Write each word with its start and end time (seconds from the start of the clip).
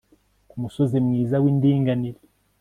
ku 0.49 0.55
musozi 0.61 0.97
mwiza 1.05 1.35
w'ndinganire 1.43 2.19